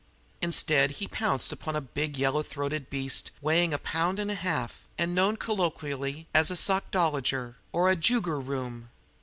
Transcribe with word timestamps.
Instead, 0.41 0.93
he 0.93 1.07
pounced 1.07 1.51
upon 1.51 1.75
a 1.75 1.79
big 1.79 2.17
yellow 2.17 2.41
throated 2.41 2.89
beast 2.89 3.29
weighing 3.39 3.71
a 3.71 3.77
pound 3.77 4.17
and 4.17 4.31
a 4.31 4.33
half, 4.33 4.79
and 4.97 5.13
known 5.13 5.37
colloquially 5.37 6.25
as 6.33 6.49
a 6.49 6.55
"sockdolliger" 6.55 7.53
or 7.71 7.87
a 7.87 7.95
"joogger 7.95 8.39
room." 8.43 8.89